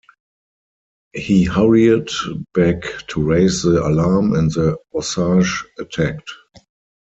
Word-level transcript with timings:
He 1.13 1.43
hurried 1.43 2.09
back 2.55 2.81
to 3.09 3.21
raise 3.21 3.61
the 3.61 3.85
alarm 3.87 4.33
and 4.33 4.49
the 4.51 4.79
Osage 4.95 5.63
attacked. 5.77 6.27